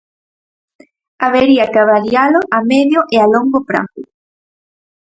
[1.23, 4.03] Habería que avalialo a medio e a longo prazo.